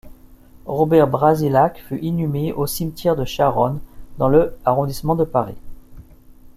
[0.65, 3.79] Robert Brasillach fut inhumé au cimetière de Charonne,
[4.17, 5.59] dans le arrondissement de Paris.